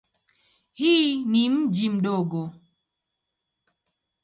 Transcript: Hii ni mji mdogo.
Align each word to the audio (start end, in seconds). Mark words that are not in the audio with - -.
Hii 0.77 1.11
ni 1.31 1.43
mji 1.53 1.89
mdogo. 1.93 2.43